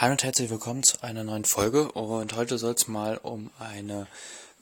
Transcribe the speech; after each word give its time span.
Hallo 0.00 0.12
und 0.12 0.24
herzlich 0.24 0.48
willkommen 0.48 0.82
zu 0.82 1.02
einer 1.02 1.24
neuen 1.24 1.44
Folge 1.44 1.92
und 1.92 2.34
heute 2.34 2.56
soll 2.56 2.72
es 2.72 2.88
mal 2.88 3.18
um 3.18 3.50
eine 3.58 4.06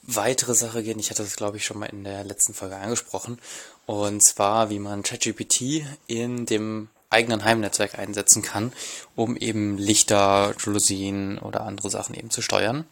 weitere 0.01 0.53
Sache 0.53 0.83
gehen. 0.83 0.99
Ich 0.99 1.11
hatte 1.11 1.23
das 1.23 1.37
glaube 1.37 1.55
ich 1.55 1.63
schon 1.63 1.79
mal 1.79 1.85
in 1.85 2.03
der 2.03 2.25
letzten 2.25 2.53
Folge 2.53 2.75
angesprochen 2.75 3.39
und 3.85 4.21
zwar 4.21 4.69
wie 4.69 4.79
man 4.79 5.01
ChatGPT 5.01 5.85
in 6.07 6.45
dem 6.45 6.89
eigenen 7.09 7.45
Heimnetzwerk 7.45 7.97
einsetzen 7.97 8.41
kann, 8.41 8.73
um 9.15 9.37
eben 9.37 9.77
Lichter, 9.77 10.53
Jalousien 10.59 11.39
oder 11.39 11.61
andere 11.61 11.89
Sachen 11.89 12.15
eben 12.15 12.31
zu 12.31 12.41
steuern. 12.41 12.83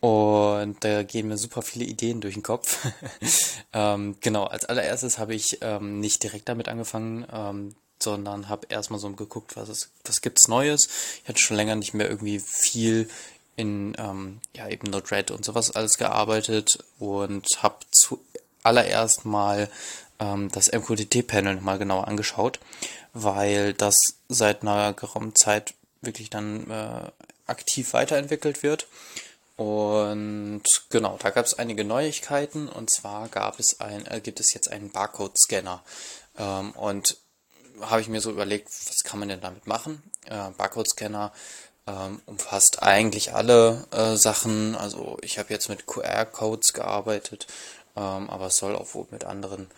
Und 0.00 0.84
da 0.84 1.02
gehen 1.02 1.28
mir 1.28 1.38
super 1.38 1.62
viele 1.62 1.86
Ideen 1.86 2.20
durch 2.20 2.34
den 2.34 2.42
Kopf. 2.42 2.86
ähm, 3.72 4.16
genau, 4.20 4.44
als 4.44 4.66
allererstes 4.66 5.16
habe 5.16 5.34
ich 5.34 5.56
ähm, 5.62 5.98
nicht 5.98 6.22
direkt 6.24 6.50
damit 6.50 6.68
angefangen, 6.68 7.26
ähm, 7.32 7.74
sondern 8.02 8.48
habe 8.48 8.66
erstmal 8.70 9.00
so 9.00 9.10
geguckt, 9.10 9.56
was 9.56 9.68
es, 9.68 9.90
was 10.04 10.20
gibt's 10.20 10.48
Neues. 10.48 10.88
Ich 11.22 11.28
hatte 11.28 11.40
schon 11.40 11.56
länger 11.56 11.76
nicht 11.76 11.94
mehr 11.94 12.08
irgendwie 12.08 12.40
viel 12.40 13.08
in 13.56 13.94
ähm, 13.98 14.40
ja 14.56 14.68
eben 14.68 14.90
Node-RED 14.90 15.30
und 15.30 15.44
sowas 15.44 15.70
alles 15.72 15.98
gearbeitet 15.98 16.78
und 16.98 17.46
habe 17.58 17.76
zuallererst 17.90 19.24
mal 19.24 19.68
ähm, 20.18 20.50
das 20.52 20.72
MQTT-Panel 20.72 21.60
mal 21.60 21.78
genauer 21.78 22.08
angeschaut, 22.08 22.60
weil 23.12 23.74
das 23.74 23.96
seit 24.28 24.62
einer 24.62 24.92
geraumen 24.92 25.34
Zeit 25.34 25.74
wirklich 26.00 26.30
dann 26.30 26.70
äh, 26.70 27.10
aktiv 27.46 27.92
weiterentwickelt 27.92 28.62
wird. 28.62 28.86
Und 29.56 30.62
genau, 30.88 31.18
da 31.20 31.28
gab 31.28 31.44
es 31.44 31.58
einige 31.58 31.84
Neuigkeiten 31.84 32.66
und 32.66 32.88
zwar 32.88 33.28
gab 33.28 33.60
es 33.60 33.78
ein, 33.80 34.06
äh, 34.06 34.20
gibt 34.22 34.40
es 34.40 34.54
jetzt 34.54 34.70
einen 34.70 34.90
Barcode-Scanner. 34.90 35.82
Ähm, 36.38 36.70
und 36.72 37.18
habe 37.82 38.00
ich 38.00 38.08
mir 38.08 38.20
so 38.20 38.30
überlegt, 38.30 38.68
was 38.68 39.02
kann 39.04 39.18
man 39.20 39.28
denn 39.28 39.40
damit 39.40 39.66
machen? 39.66 40.02
Äh, 40.26 40.50
Barcode-Scanner 40.56 41.32
ähm, 41.86 42.20
umfasst 42.26 42.82
eigentlich 42.82 43.34
alle 43.34 43.86
äh, 43.90 44.16
Sachen. 44.16 44.74
Also 44.74 45.18
ich 45.22 45.38
habe 45.38 45.52
jetzt 45.52 45.68
mit 45.68 45.86
QR-Codes 45.86 46.72
gearbeitet, 46.72 47.46
ähm, 47.96 48.30
aber 48.30 48.46
es 48.46 48.56
soll 48.56 48.76
auch 48.76 48.94
wohl 48.94 49.06
mit 49.10 49.24
anderen 49.24 49.70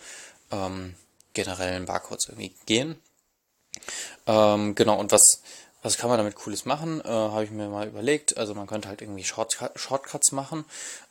ähm, 0.50 0.94
generellen 1.32 1.86
Barcodes 1.86 2.28
irgendwie 2.28 2.54
gehen. 2.66 3.00
Ähm, 4.26 4.74
genau, 4.74 4.98
und 4.98 5.12
was, 5.12 5.42
was 5.82 5.96
kann 5.96 6.10
man 6.10 6.18
damit 6.18 6.34
Cooles 6.34 6.64
machen? 6.64 7.00
Äh, 7.00 7.08
habe 7.08 7.44
ich 7.44 7.50
mir 7.50 7.68
mal 7.68 7.88
überlegt. 7.88 8.36
Also 8.36 8.54
man 8.54 8.66
könnte 8.66 8.88
halt 8.88 9.00
irgendwie 9.00 9.24
Shortcut, 9.24 9.72
Shortcuts 9.78 10.32
machen. 10.32 10.64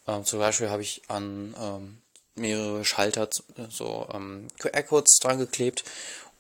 Ähm, 0.08 0.26
zum 0.26 0.40
Beispiel 0.40 0.70
habe 0.70 0.82
ich 0.82 1.02
an 1.08 1.56
ähm, 1.60 1.98
mehrere 2.36 2.86
Schalter 2.86 3.30
so 3.70 4.08
QR-Codes 4.58 5.20
dran 5.20 5.38
geklebt 5.38 5.84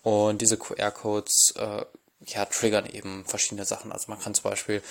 und 0.03 0.41
diese 0.41 0.57
QR-Codes 0.57 1.53
äh, 1.57 1.85
ja, 2.25 2.45
triggern 2.45 2.85
eben 2.85 3.25
verschiedene 3.25 3.65
Sachen. 3.65 3.91
Also 3.91 4.05
man 4.09 4.19
kann 4.19 4.33
zum 4.33 4.43
Beispiel 4.43 4.81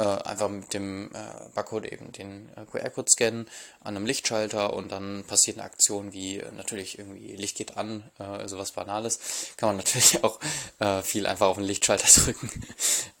äh, 0.00 0.28
einfach 0.28 0.48
mit 0.48 0.72
dem 0.72 1.10
äh, 1.12 1.18
Barcode 1.54 1.92
eben 1.92 2.10
den 2.10 2.48
äh, 2.56 2.64
QR-Code 2.64 3.10
scannen 3.10 3.46
an 3.80 3.96
einem 3.96 4.06
Lichtschalter 4.06 4.72
und 4.72 4.90
dann 4.90 5.24
passiert 5.24 5.58
eine 5.58 5.66
Aktion 5.66 6.14
wie 6.14 6.38
äh, 6.38 6.50
natürlich 6.52 6.98
irgendwie 6.98 7.36
Licht 7.36 7.58
geht 7.58 7.76
an, 7.76 8.04
äh, 8.18 8.48
sowas 8.48 8.72
Banales. 8.72 9.20
Kann 9.58 9.68
man 9.68 9.76
natürlich 9.84 10.24
auch 10.24 10.40
äh, 10.78 11.02
viel 11.02 11.26
einfach 11.26 11.48
auf 11.48 11.58
den 11.58 11.66
Lichtschalter 11.66 12.08
drücken. 12.22 12.50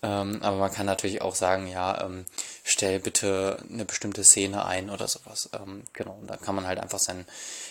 ähm, 0.02 0.38
aber 0.42 0.56
man 0.56 0.72
kann 0.72 0.86
natürlich 0.86 1.20
auch 1.20 1.34
sagen, 1.34 1.66
ja, 1.66 2.02
ähm, 2.02 2.24
stell 2.64 2.98
bitte 2.98 3.62
eine 3.70 3.84
bestimmte 3.84 4.24
Szene 4.24 4.64
ein 4.64 4.88
oder 4.88 5.06
sowas. 5.06 5.50
Ähm, 5.52 5.84
genau, 5.92 6.16
und 6.18 6.28
da 6.28 6.38
kann 6.38 6.54
man 6.54 6.66
halt 6.66 6.78
einfach 6.78 6.98
sein 6.98 7.26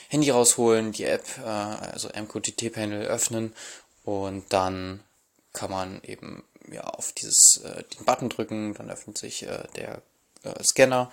Handy 0.10 0.30
rausholen, 0.30 0.92
die 0.92 1.06
App, 1.06 1.26
äh, 1.44 1.48
also 1.48 2.10
MQTT-Panel 2.10 3.08
öffnen 3.08 3.56
und 4.04 4.54
dann 4.54 5.04
kann 5.52 5.72
man 5.72 6.00
eben 6.04 6.44
ja 6.74 6.82
auf 6.82 7.14
dieses 7.14 7.62
äh, 7.64 7.84
den 7.84 8.06
Button 8.06 8.30
drücken, 8.30 8.74
dann 8.74 8.90
öffnet 8.90 9.18
sich 9.18 9.44
äh, 9.44 9.64
der 9.76 10.02
äh, 10.44 10.64
Scanner 10.64 11.10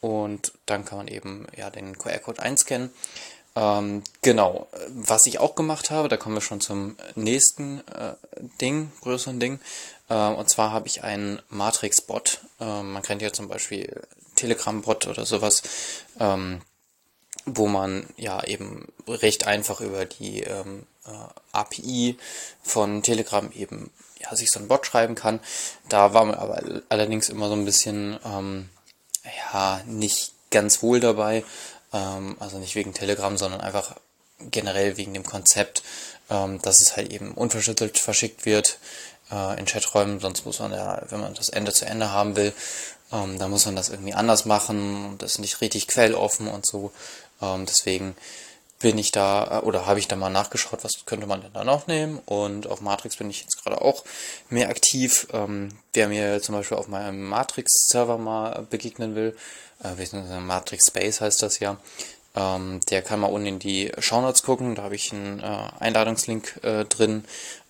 und 0.00 0.52
dann 0.66 0.84
kann 0.84 0.98
man 0.98 1.08
eben 1.08 1.46
ja 1.56 1.70
den 1.70 1.98
QR-Code 1.98 2.42
einscannen. 2.42 2.90
Ähm, 3.56 4.02
genau, 4.20 4.68
was 4.88 5.26
ich 5.26 5.38
auch 5.38 5.54
gemacht 5.54 5.90
habe, 5.90 6.08
da 6.08 6.18
kommen 6.18 6.34
wir 6.34 6.42
schon 6.42 6.60
zum 6.60 6.96
nächsten 7.14 7.80
äh, 7.88 8.14
Ding, 8.60 8.92
größeren 9.00 9.40
Ding. 9.40 9.60
Äh, 10.10 10.14
und 10.14 10.50
zwar 10.50 10.72
habe 10.72 10.88
ich 10.88 11.02
einen 11.02 11.40
Matrix-Bot. 11.48 12.40
Äh, 12.60 12.82
man 12.82 13.02
kennt 13.02 13.22
ja 13.22 13.32
zum 13.32 13.48
Beispiel 13.48 14.02
Telegram-Bot 14.34 15.06
oder 15.06 15.24
sowas. 15.24 15.62
Ähm, 16.20 16.60
wo 17.46 17.68
man 17.68 18.06
ja 18.16 18.42
eben 18.44 18.86
recht 19.06 19.46
einfach 19.46 19.80
über 19.80 20.04
die 20.04 20.42
ähm, 20.42 20.84
äh, 21.06 21.10
API 21.52 22.18
von 22.62 23.02
Telegram 23.02 23.50
eben 23.52 23.90
ja, 24.20 24.34
sich 24.34 24.50
so 24.50 24.58
ein 24.58 24.68
Bot 24.68 24.86
schreiben 24.86 25.14
kann. 25.14 25.40
Da 25.88 26.14
war 26.14 26.24
man 26.24 26.34
aber 26.34 26.62
allerdings 26.88 27.28
immer 27.28 27.48
so 27.48 27.54
ein 27.54 27.64
bisschen 27.64 28.18
ähm, 28.24 28.68
ja 29.52 29.80
nicht 29.86 30.32
ganz 30.50 30.82
wohl 30.82 31.00
dabei. 31.00 31.44
Ähm, 31.92 32.36
also 32.40 32.58
nicht 32.58 32.74
wegen 32.74 32.94
Telegram, 32.94 33.36
sondern 33.36 33.60
einfach 33.60 33.96
generell 34.50 34.96
wegen 34.96 35.14
dem 35.14 35.24
Konzept, 35.24 35.82
ähm, 36.30 36.60
dass 36.62 36.80
es 36.80 36.96
halt 36.96 37.10
eben 37.12 37.32
unverschlüsselt 37.32 37.98
verschickt 37.98 38.44
wird 38.44 38.78
äh, 39.30 39.58
in 39.58 39.66
Chaträumen. 39.66 40.20
Sonst 40.20 40.44
muss 40.44 40.58
man 40.58 40.72
ja, 40.72 41.02
wenn 41.10 41.20
man 41.20 41.34
das 41.34 41.48
Ende 41.48 41.72
zu 41.72 41.86
Ende 41.86 42.10
haben 42.10 42.36
will, 42.36 42.52
ähm, 43.12 43.38
da 43.38 43.48
muss 43.48 43.66
man 43.66 43.76
das 43.76 43.88
irgendwie 43.88 44.14
anders 44.14 44.46
machen 44.46 45.16
das 45.18 45.32
ist 45.32 45.38
nicht 45.38 45.60
richtig 45.60 45.86
quelloffen 45.86 46.48
und 46.48 46.66
so. 46.66 46.92
Ähm, 47.40 47.66
deswegen 47.66 48.16
bin 48.80 48.98
ich 48.98 49.12
da 49.12 49.60
äh, 49.62 49.64
oder 49.64 49.86
habe 49.86 49.98
ich 49.98 50.08
da 50.08 50.16
mal 50.16 50.30
nachgeschaut, 50.30 50.84
was 50.84 51.04
könnte 51.06 51.26
man 51.26 51.42
denn 51.42 51.52
da 51.52 51.64
noch 51.64 51.86
nehmen 51.86 52.20
und 52.26 52.66
auf 52.66 52.80
Matrix 52.80 53.16
bin 53.16 53.30
ich 53.30 53.42
jetzt 53.42 53.62
gerade 53.62 53.80
auch 53.80 54.04
mehr 54.50 54.68
aktiv. 54.68 55.26
Ähm, 55.32 55.70
wer 55.92 56.08
mir 56.08 56.42
zum 56.42 56.54
Beispiel 56.54 56.76
auf 56.76 56.88
meinem 56.88 57.24
Matrix-Server 57.28 58.18
mal 58.18 58.66
begegnen 58.68 59.14
will, 59.14 59.36
äh, 59.82 60.40
Matrix 60.40 60.86
Space 60.88 61.20
heißt 61.20 61.42
das 61.42 61.58
ja, 61.58 61.78
ähm, 62.34 62.80
der 62.90 63.02
kann 63.02 63.20
mal 63.20 63.28
unten 63.28 63.46
in 63.46 63.58
die 63.58 63.92
Shownotes 63.98 64.42
gucken, 64.42 64.74
da 64.74 64.82
habe 64.82 64.94
ich 64.94 65.12
einen 65.12 65.40
äh, 65.40 65.68
Einladungslink 65.80 66.60
äh, 66.62 66.84
drin, 66.84 67.24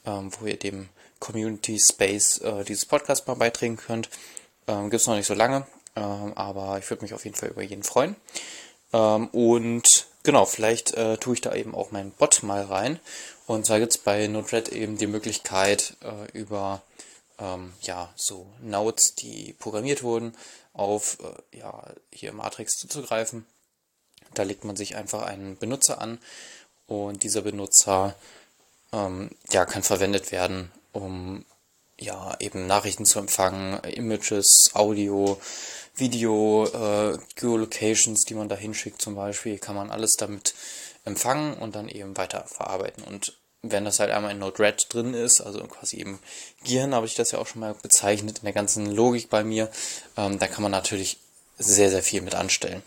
ähm, 0.04 0.30
wo 0.38 0.46
ihr 0.46 0.58
dem 0.58 0.88
Community 1.20 1.78
Space 1.78 2.38
äh, 2.38 2.64
dieses 2.64 2.84
Podcast 2.84 3.26
mal 3.26 3.34
beitragen 3.34 3.76
könnt. 3.76 4.10
Ähm, 4.66 4.90
Gibt 4.90 5.00
es 5.00 5.06
noch 5.06 5.14
nicht 5.14 5.26
so 5.26 5.34
lange, 5.34 5.66
ähm, 5.94 6.32
aber 6.34 6.78
ich 6.78 6.90
würde 6.90 7.02
mich 7.02 7.14
auf 7.14 7.24
jeden 7.24 7.36
Fall 7.36 7.50
über 7.50 7.62
jeden 7.62 7.84
freuen. 7.84 8.16
Ähm, 8.96 9.28
und 9.28 9.86
genau, 10.22 10.46
vielleicht 10.46 10.94
äh, 10.94 11.18
tue 11.18 11.34
ich 11.34 11.40
da 11.42 11.54
eben 11.54 11.74
auch 11.74 11.90
meinen 11.90 12.12
Bot 12.12 12.42
mal 12.42 12.62
rein. 12.62 12.98
Und 13.46 13.68
da 13.68 13.78
gibt 13.78 13.92
es 13.92 13.98
bei 13.98 14.26
Node-RED 14.26 14.70
eben 14.70 14.96
die 14.96 15.06
Möglichkeit, 15.06 15.96
äh, 16.02 16.30
über 16.36 16.82
ähm, 17.38 17.74
ja, 17.82 18.12
so 18.16 18.46
Nodes, 18.62 19.14
die 19.14 19.54
programmiert 19.58 20.02
wurden, 20.02 20.34
auf 20.72 21.18
äh, 21.20 21.58
ja, 21.58 21.82
hier 22.10 22.32
Matrix 22.32 22.76
zuzugreifen. 22.78 23.46
Da 24.34 24.42
legt 24.42 24.64
man 24.64 24.76
sich 24.76 24.96
einfach 24.96 25.22
einen 25.22 25.56
Benutzer 25.56 26.00
an 26.00 26.18
und 26.86 27.22
dieser 27.22 27.42
Benutzer 27.42 28.14
ähm, 28.92 29.30
ja, 29.50 29.64
kann 29.66 29.82
verwendet 29.82 30.32
werden, 30.32 30.72
um 30.92 31.44
ja, 31.98 32.36
eben 32.40 32.66
Nachrichten 32.66 33.06
zu 33.06 33.18
empfangen, 33.18 33.78
Images, 33.84 34.70
Audio, 34.74 35.40
Video, 35.96 36.66
äh, 36.66 37.18
Geolocations, 37.34 38.24
die 38.24 38.34
man 38.34 38.48
da 38.48 38.56
hinschickt 38.56 39.00
zum 39.00 39.14
Beispiel, 39.14 39.58
kann 39.58 39.76
man 39.76 39.90
alles 39.90 40.12
damit 40.12 40.54
empfangen 41.04 41.54
und 41.54 41.74
dann 41.74 41.88
eben 41.88 42.16
weiter 42.16 42.44
verarbeiten. 42.46 43.02
Und 43.04 43.36
wenn 43.62 43.84
das 43.84 43.98
halt 43.98 44.10
einmal 44.10 44.32
in 44.32 44.38
Node-RED 44.38 44.86
drin 44.92 45.14
ist, 45.14 45.40
also 45.40 45.60
quasi 45.66 45.96
im 45.96 46.18
Gehirn 46.64 46.94
habe 46.94 47.06
ich 47.06 47.14
das 47.14 47.30
ja 47.30 47.38
auch 47.38 47.46
schon 47.46 47.60
mal 47.60 47.74
bezeichnet, 47.74 48.38
in 48.38 48.44
der 48.44 48.52
ganzen 48.52 48.86
Logik 48.86 49.30
bei 49.30 49.42
mir, 49.42 49.70
ähm, 50.16 50.38
da 50.38 50.46
kann 50.46 50.62
man 50.62 50.72
natürlich 50.72 51.18
sehr, 51.58 51.90
sehr 51.90 52.02
viel 52.02 52.20
mit 52.20 52.34
anstellen. 52.34 52.82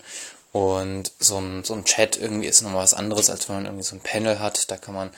Und 0.52 1.12
so 1.20 1.38
ein, 1.38 1.64
so 1.64 1.74
ein 1.74 1.86
Chat 1.86 2.18
irgendwie 2.18 2.48
ist 2.48 2.62
nochmal 2.62 2.84
was 2.84 2.94
anderes, 2.94 3.30
als 3.30 3.48
wenn 3.50 3.58
man 3.58 3.66
irgendwie 3.66 3.84
so 3.84 3.96
ein 3.96 4.02
Panel 4.02 4.40
hat. 4.40 4.70
Da 4.72 4.78
kann 4.78 4.96
man 4.96 5.12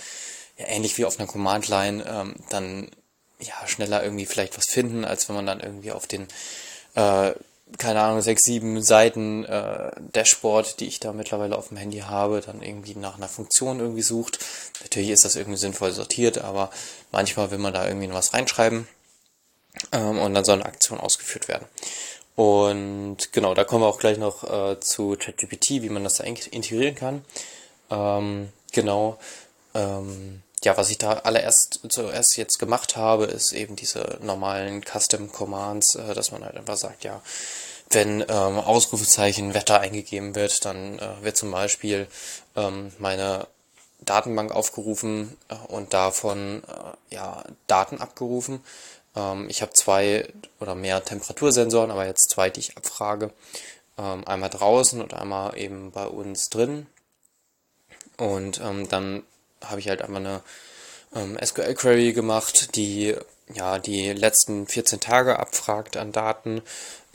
ja 0.57 0.67
ähnlich 0.67 0.97
wie 0.97 1.05
auf 1.05 1.19
einer 1.19 1.27
Command-Line 1.27 2.05
ähm, 2.07 2.35
dann 2.49 2.89
ja 3.39 3.67
schneller 3.67 4.03
irgendwie 4.03 4.25
vielleicht 4.25 4.57
was 4.57 4.67
finden, 4.67 5.05
als 5.05 5.27
wenn 5.27 5.35
man 5.35 5.45
dann 5.45 5.59
irgendwie 5.59 5.91
auf 5.91 6.05
den 6.05 6.27
äh, 6.95 7.31
keine 7.77 8.01
Ahnung, 8.01 8.21
sechs, 8.21 8.43
sieben 8.43 8.81
Seiten 8.81 9.45
äh, 9.45 9.91
Dashboard, 10.13 10.79
die 10.79 10.87
ich 10.87 10.99
da 10.99 11.13
mittlerweile 11.13 11.57
auf 11.57 11.69
dem 11.69 11.77
Handy 11.77 11.99
habe, 11.99 12.41
dann 12.41 12.61
irgendwie 12.61 12.95
nach 12.95 13.17
einer 13.17 13.27
Funktion 13.27 13.79
irgendwie 13.79 14.01
sucht. 14.01 14.39
Natürlich 14.81 15.09
ist 15.09 15.25
das 15.25 15.35
irgendwie 15.35 15.57
sinnvoll 15.57 15.91
sortiert, 15.91 16.39
aber 16.39 16.69
manchmal 17.11 17.51
will 17.51 17.57
man 17.57 17.73
da 17.73 17.87
irgendwie 17.87 18.11
was 18.11 18.33
reinschreiben 18.33 18.87
ähm, 19.91 20.19
und 20.19 20.33
dann 20.33 20.45
soll 20.45 20.55
eine 20.55 20.65
Aktion 20.65 20.99
ausgeführt 20.99 21.47
werden. 21.47 21.65
Und 22.35 23.33
genau, 23.33 23.53
da 23.53 23.63
kommen 23.63 23.83
wir 23.83 23.87
auch 23.87 23.99
gleich 23.99 24.17
noch 24.17 24.43
äh, 24.43 24.79
zu 24.79 25.15
ChatGPT, 25.17 25.81
wie 25.81 25.89
man 25.89 26.03
das 26.03 26.15
da 26.15 26.23
integrieren 26.23 26.95
kann. 26.95 27.25
Ähm, 27.89 28.49
genau. 28.71 29.17
Ähm, 29.73 30.41
ja, 30.63 30.77
was 30.77 30.89
ich 30.89 30.97
da 30.97 31.13
allererst 31.13 31.79
zuerst 31.89 32.37
jetzt 32.37 32.59
gemacht 32.59 32.95
habe, 32.95 33.25
ist 33.25 33.51
eben 33.51 33.75
diese 33.75 34.19
normalen 34.21 34.83
Custom 34.83 35.31
Commands, 35.31 35.95
äh, 35.95 36.13
dass 36.13 36.31
man 36.31 36.43
halt 36.43 36.57
einfach 36.57 36.77
sagt, 36.77 37.03
ja, 37.03 37.21
wenn 37.89 38.21
ähm, 38.21 38.59
Ausrufezeichen 38.59 39.53
Wetter 39.53 39.79
eingegeben 39.79 40.35
wird, 40.35 40.63
dann 40.65 40.99
äh, 40.99 41.23
wird 41.23 41.35
zum 41.35 41.51
Beispiel 41.51 42.07
ähm, 42.55 42.93
meine 42.99 43.47
Datenbank 44.01 44.51
aufgerufen 44.51 45.37
äh, 45.49 45.55
und 45.67 45.93
davon 45.93 46.63
äh, 46.67 47.15
ja 47.15 47.43
Daten 47.67 47.97
abgerufen. 47.99 48.63
Ähm, 49.15 49.49
ich 49.49 49.61
habe 49.61 49.73
zwei 49.73 50.27
oder 50.59 50.75
mehr 50.75 51.03
Temperatursensoren, 51.03 51.91
aber 51.91 52.05
jetzt 52.05 52.29
zwei, 52.29 52.49
die 52.49 52.61
ich 52.61 52.77
abfrage. 52.77 53.31
Ähm, 53.97 54.25
einmal 54.27 54.49
draußen 54.49 55.01
und 55.01 55.13
einmal 55.13 55.57
eben 55.57 55.91
bei 55.91 56.05
uns 56.05 56.49
drin. 56.49 56.87
Und 58.17 58.61
ähm, 58.61 58.87
dann 58.87 59.23
habe 59.63 59.79
ich 59.79 59.89
halt 59.89 60.01
einfach 60.01 60.17
eine 60.17 60.41
ähm, 61.15 61.37
SQL-Query 61.43 62.13
gemacht, 62.13 62.75
die 62.75 63.15
ja 63.53 63.79
die 63.79 64.13
letzten 64.13 64.67
14 64.67 64.99
Tage 64.99 65.39
abfragt 65.39 65.97
an 65.97 66.11
Daten, 66.11 66.61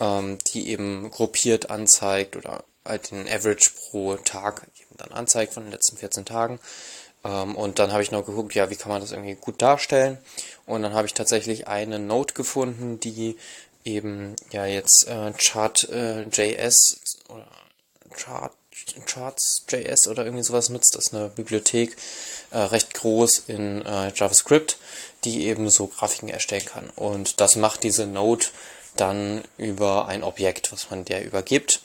ähm, 0.01 0.39
die 0.49 0.69
eben 0.71 1.11
gruppiert 1.11 1.71
anzeigt 1.71 2.37
oder 2.37 2.65
halt 2.85 3.11
den 3.11 3.29
Average 3.29 3.71
pro 3.91 4.17
Tag 4.17 4.67
eben 4.77 4.97
dann 4.97 5.13
anzeigt 5.13 5.55
von 5.55 5.65
den 5.65 5.73
letzten 5.73 5.97
14 5.97 6.25
Tagen. 6.25 6.61
Ähm, 7.25 7.57
und 7.57 7.79
dann 7.79 7.93
habe 7.93 8.03
ich 8.03 8.11
noch 8.11 8.25
geguckt, 8.25 8.55
ja, 8.55 8.71
wie 8.71 8.77
kann 8.77 8.93
man 8.93 9.01
das 9.01 9.13
irgendwie 9.13 9.35
gut 9.35 9.61
darstellen. 9.61 10.19
Und 10.67 10.83
dann 10.83 10.95
habe 10.95 11.07
ich 11.07 11.15
tatsächlich 11.15 11.67
eine 11.67 11.99
Note 11.99 12.35
gefunden, 12.35 13.01
die 13.01 13.37
eben 13.85 14.37
ja 14.51 14.67
jetzt 14.67 15.07
äh, 15.09 15.33
Chart.js 15.33 17.01
äh, 17.29 17.33
oder 17.33 17.47
Chart 18.15 18.53
Charts.js 19.07 20.09
oder 20.09 20.25
irgendwie 20.25 20.45
sowas 20.45 20.69
nutzt. 20.69 20.95
Das 20.95 21.07
ist 21.07 21.15
eine 21.15 21.29
Bibliothek, 21.29 21.97
äh, 22.51 22.59
recht 22.59 22.95
groß 22.95 23.45
in 23.47 23.85
äh, 23.85 24.13
JavaScript, 24.15 24.79
die 25.25 25.47
eben 25.47 25.71
so 25.71 25.87
Grafiken 25.87 26.29
erstellen 26.29 26.65
kann. 26.67 26.91
Und 26.97 27.41
das 27.41 27.57
macht 27.57 27.83
diese 27.83 28.07
Node 28.07 28.47
dann 28.97 29.43
über 29.59 30.07
ein 30.07 30.23
Objekt, 30.23 30.73
was 30.73 30.91
man 30.91 31.05
der 31.05 31.25
übergibt. 31.25 31.81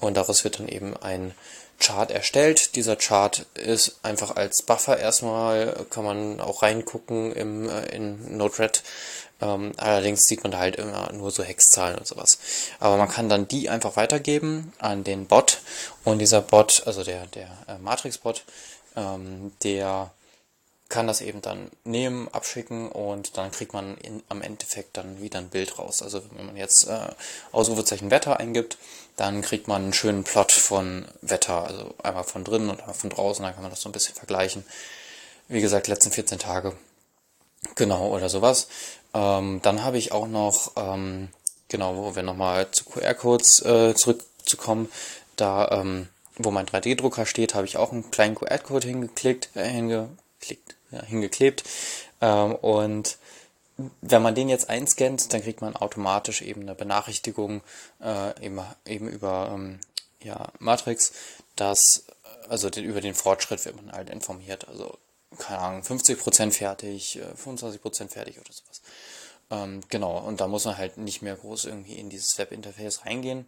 Und 0.00 0.16
daraus 0.16 0.44
wird 0.44 0.58
dann 0.58 0.68
eben 0.68 0.96
ein 0.96 1.34
Chart 1.78 2.10
erstellt. 2.10 2.76
Dieser 2.76 2.96
Chart 2.96 3.46
ist 3.54 3.96
einfach 4.02 4.36
als 4.36 4.62
Buffer 4.62 4.98
erstmal, 4.98 5.86
kann 5.90 6.04
man 6.04 6.40
auch 6.40 6.62
reingucken 6.62 7.32
im, 7.32 7.68
äh, 7.68 7.86
in 7.94 8.36
Node-RED. 8.36 8.82
Ähm, 9.42 9.72
allerdings 9.76 10.26
sieht 10.26 10.44
man 10.44 10.52
da 10.52 10.58
halt 10.58 10.76
immer 10.76 11.12
nur 11.12 11.32
so 11.32 11.42
Hexzahlen 11.42 11.98
und 11.98 12.06
sowas. 12.06 12.38
Aber 12.78 12.96
man 12.96 13.08
kann 13.08 13.28
dann 13.28 13.48
die 13.48 13.68
einfach 13.68 13.96
weitergeben 13.96 14.72
an 14.78 15.02
den 15.02 15.26
Bot 15.26 15.60
und 16.04 16.20
dieser 16.20 16.40
Bot, 16.40 16.84
also 16.86 17.02
der, 17.02 17.26
der 17.26 17.48
äh, 17.66 17.78
Matrix-Bot, 17.78 18.44
ähm, 18.96 19.52
der 19.64 20.12
kann 20.88 21.06
das 21.06 21.22
eben 21.22 21.40
dann 21.40 21.70
nehmen, 21.84 22.28
abschicken 22.28 22.88
und 22.88 23.36
dann 23.38 23.50
kriegt 23.50 23.72
man 23.72 23.96
in, 23.96 24.22
am 24.28 24.42
Endeffekt 24.42 24.96
dann 24.96 25.20
wieder 25.22 25.38
ein 25.38 25.48
Bild 25.48 25.78
raus. 25.78 26.02
Also 26.02 26.22
wenn 26.32 26.46
man 26.46 26.56
jetzt 26.56 26.86
äh, 26.86 27.08
Ausrufezeichen 27.50 28.10
Wetter 28.10 28.38
eingibt, 28.38 28.76
dann 29.16 29.42
kriegt 29.42 29.66
man 29.68 29.82
einen 29.82 29.92
schönen 29.94 30.22
Plot 30.22 30.52
von 30.52 31.06
Wetter, 31.20 31.66
also 31.66 31.94
einmal 32.02 32.24
von 32.24 32.44
drinnen 32.44 32.70
und 32.70 32.80
einmal 32.80 32.94
von 32.94 33.10
draußen, 33.10 33.42
dann 33.42 33.54
kann 33.54 33.62
man 33.62 33.72
das 33.72 33.80
so 33.80 33.88
ein 33.88 33.92
bisschen 33.92 34.14
vergleichen. 34.14 34.64
Wie 35.48 35.60
gesagt, 35.60 35.88
letzten 35.88 36.12
14 36.12 36.38
Tage. 36.38 36.76
Genau, 37.74 38.08
oder 38.14 38.28
sowas. 38.28 38.68
Ähm, 39.14 39.60
dann 39.62 39.84
habe 39.84 39.98
ich 39.98 40.12
auch 40.12 40.26
noch, 40.26 40.72
ähm, 40.76 41.28
genau, 41.68 41.96
wo 41.96 42.14
wir 42.14 42.22
nochmal 42.22 42.70
zu 42.70 42.84
QR-Codes 42.84 43.62
äh, 43.64 43.94
zurückzukommen, 43.94 44.90
da, 45.36 45.68
ähm, 45.70 46.08
wo 46.36 46.50
mein 46.50 46.66
3D-Drucker 46.66 47.26
steht, 47.26 47.54
habe 47.54 47.66
ich 47.66 47.76
auch 47.76 47.92
einen 47.92 48.10
kleinen 48.10 48.34
QR-Code 48.34 48.88
hingeklickt, 48.88 49.50
äh, 49.54 49.68
hingeklickt, 49.68 50.76
ja, 50.90 51.02
hingeklebt. 51.02 51.64
Ähm, 52.20 52.54
und 52.56 53.18
wenn 54.00 54.22
man 54.22 54.34
den 54.34 54.48
jetzt 54.48 54.68
einscannt, 54.68 55.32
dann 55.32 55.42
kriegt 55.42 55.60
man 55.60 55.76
automatisch 55.76 56.42
eben 56.42 56.62
eine 56.62 56.74
Benachrichtigung 56.74 57.62
äh, 58.02 58.44
eben, 58.44 58.60
eben 58.86 59.08
über 59.08 59.50
ähm, 59.54 59.80
ja, 60.22 60.48
Matrix, 60.58 61.12
dass 61.56 62.04
also 62.48 62.70
den, 62.70 62.84
über 62.84 63.00
den 63.00 63.14
Fortschritt 63.14 63.64
wird 63.64 63.76
man 63.76 63.92
halt 63.92 64.10
informiert. 64.10 64.68
Also 64.68 64.98
keine 65.38 65.58
Ahnung, 65.58 65.82
50% 65.82 66.52
fertig, 66.52 67.20
25% 67.36 68.04
äh, 68.04 68.08
fertig 68.08 68.38
oder 68.38 68.52
sowas. 68.52 68.82
Ähm, 69.50 69.80
genau, 69.88 70.18
und 70.18 70.40
da 70.40 70.48
muss 70.48 70.64
man 70.64 70.78
halt 70.78 70.96
nicht 70.96 71.22
mehr 71.22 71.36
groß 71.36 71.66
irgendwie 71.66 71.94
in 71.94 72.08
dieses 72.08 72.38
Webinterface 72.38 73.04
reingehen. 73.04 73.46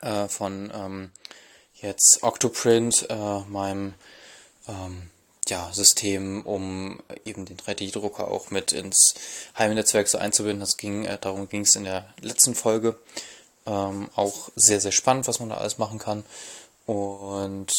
Äh, 0.00 0.28
von 0.28 0.72
ähm, 0.74 1.12
jetzt 1.74 2.22
Octoprint, 2.22 3.06
äh, 3.10 3.40
meinem 3.40 3.94
ähm, 4.66 5.10
ja, 5.48 5.70
System, 5.72 6.42
um 6.42 7.02
eben 7.24 7.44
den 7.44 7.58
3D-Drucker 7.58 8.28
auch 8.28 8.50
mit 8.50 8.72
ins 8.72 9.14
Heimnetzwerk 9.58 10.08
so 10.08 10.18
einzubinden. 10.18 10.60
Das 10.60 10.76
ging, 10.76 11.04
äh, 11.04 11.18
darum 11.20 11.48
ging 11.48 11.62
es 11.62 11.76
in 11.76 11.84
der 11.84 12.12
letzten 12.20 12.54
Folge. 12.54 12.98
Ähm, 13.66 14.08
auch 14.14 14.50
sehr, 14.56 14.80
sehr 14.80 14.92
spannend, 14.92 15.28
was 15.28 15.40
man 15.40 15.50
da 15.50 15.58
alles 15.58 15.78
machen 15.78 15.98
kann. 15.98 16.24
Und 16.86 17.72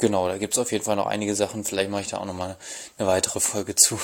genau, 0.00 0.26
da 0.26 0.38
gibt's 0.38 0.58
auf 0.58 0.72
jeden 0.72 0.84
Fall 0.84 0.96
noch 0.96 1.06
einige 1.06 1.36
Sachen. 1.36 1.64
Vielleicht 1.64 1.90
mache 1.90 2.02
ich 2.02 2.08
da 2.08 2.18
auch 2.18 2.24
nochmal 2.24 2.56
eine 2.98 3.06
weitere 3.06 3.38
Folge 3.38 3.76
zu, 3.76 4.00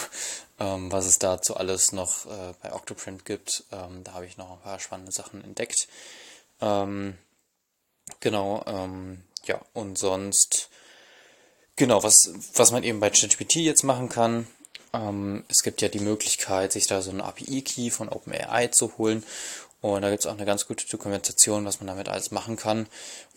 ähm, 0.60 0.92
was 0.92 1.06
es 1.06 1.18
dazu 1.18 1.56
alles 1.56 1.90
noch 1.90 2.26
äh, 2.26 2.54
bei 2.62 2.72
Octoprint 2.72 3.24
gibt. 3.24 3.64
Ähm, 3.72 4.04
da 4.04 4.12
habe 4.12 4.26
ich 4.26 4.36
noch 4.36 4.52
ein 4.52 4.60
paar 4.60 4.78
spannende 4.78 5.10
Sachen 5.10 5.42
entdeckt. 5.42 5.88
Ähm, 6.60 7.18
genau, 8.20 8.62
ähm, 8.66 9.24
ja, 9.46 9.60
und 9.72 9.98
sonst 9.98 10.70
Genau, 11.78 12.02
was, 12.02 12.32
was 12.54 12.72
man 12.72 12.84
eben 12.84 13.00
bei 13.00 13.10
ChatGPT 13.10 13.56
jetzt 13.56 13.82
machen 13.82 14.08
kann, 14.08 14.46
ähm, 14.94 15.44
es 15.48 15.62
gibt 15.62 15.82
ja 15.82 15.88
die 15.88 16.00
Möglichkeit, 16.00 16.72
sich 16.72 16.86
da 16.86 17.02
so 17.02 17.10
einen 17.10 17.20
API-Key 17.20 17.90
von 17.90 18.08
OpenAI 18.08 18.68
zu 18.68 18.96
holen. 18.96 19.22
Und 19.82 20.00
da 20.00 20.08
gibt 20.08 20.20
es 20.20 20.26
auch 20.26 20.32
eine 20.32 20.46
ganz 20.46 20.66
gute 20.66 20.86
Dokumentation, 20.88 21.66
was 21.66 21.80
man 21.80 21.86
damit 21.86 22.08
alles 22.08 22.30
machen 22.30 22.56
kann. 22.56 22.86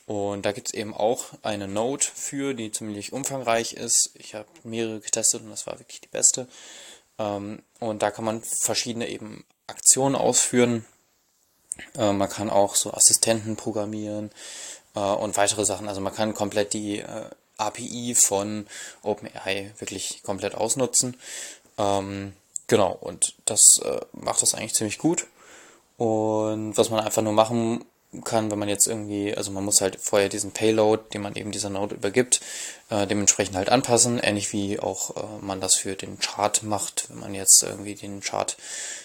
Und 0.09 0.43
da 0.43 0.53
gibt 0.53 0.69
es 0.69 0.73
eben 0.73 0.95
auch 0.95 1.25
eine 1.43 1.67
Node 1.67 2.03
für, 2.03 2.55
die 2.55 2.71
ziemlich 2.71 3.13
umfangreich 3.13 3.73
ist. 3.73 4.09
Ich 4.15 4.33
habe 4.33 4.47
mehrere 4.63 5.01
getestet 5.01 5.43
und 5.43 5.51
das 5.51 5.67
war 5.67 5.77
wirklich 5.77 6.01
die 6.01 6.07
beste. 6.07 6.47
Ähm, 7.19 7.61
und 7.79 8.01
da 8.01 8.09
kann 8.09 8.25
man 8.25 8.41
verschiedene 8.41 9.07
eben 9.07 9.45
Aktionen 9.67 10.15
ausführen. 10.15 10.83
Äh, 11.95 12.11
man 12.13 12.27
kann 12.27 12.49
auch 12.49 12.73
so 12.73 12.91
Assistenten 12.91 13.55
programmieren 13.55 14.31
äh, 14.95 14.99
und 14.99 15.37
weitere 15.37 15.63
Sachen. 15.63 15.87
Also 15.87 16.01
man 16.01 16.15
kann 16.15 16.33
komplett 16.33 16.73
die 16.73 17.01
äh, 17.01 17.29
API 17.57 18.15
von 18.15 18.65
OpenAI 19.03 19.75
wirklich 19.77 20.23
komplett 20.23 20.55
ausnutzen. 20.55 21.17
Ähm, 21.77 22.33
genau, 22.65 22.97
und 22.99 23.35
das 23.45 23.61
macht 24.13 24.41
das 24.41 24.55
eigentlich 24.55 24.73
ziemlich 24.73 24.97
gut. 24.97 25.27
Und 25.97 26.75
was 26.77 26.89
man 26.89 27.01
einfach 27.01 27.21
nur 27.21 27.33
machen 27.33 27.85
kann, 28.23 28.49
wenn 28.49 28.59
man 28.59 28.69
jetzt 28.69 28.87
irgendwie, 28.87 29.35
also 29.35 29.51
man 29.51 29.63
muss 29.63 29.81
halt 29.81 29.97
vorher 30.01 30.29
diesen 30.29 30.51
Payload, 30.51 31.03
den 31.13 31.21
man 31.21 31.35
eben 31.35 31.51
dieser 31.51 31.69
Node 31.69 31.95
übergibt, 31.95 32.41
äh, 32.89 33.05
dementsprechend 33.05 33.55
halt 33.55 33.69
anpassen, 33.69 34.17
ähnlich 34.17 34.51
wie 34.51 34.79
auch 34.79 35.15
äh, 35.15 35.45
man 35.45 35.61
das 35.61 35.75
für 35.75 35.95
den 35.95 36.17
Chart 36.19 36.63
macht, 36.63 37.09
wenn 37.09 37.19
man 37.19 37.35
jetzt 37.35 37.61
irgendwie 37.61 37.95
den 37.95 38.21
Chart 38.21 38.57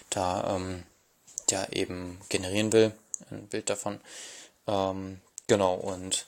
da 0.08 0.56
ähm, 0.56 0.84
ja 1.50 1.66
eben 1.70 2.18
generieren 2.30 2.72
will, 2.72 2.92
ein 3.30 3.46
Bild 3.48 3.68
davon. 3.68 4.00
Ähm, 4.66 5.20
genau, 5.46 5.74
und 5.74 6.26